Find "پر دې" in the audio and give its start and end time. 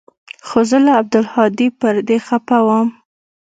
1.79-2.17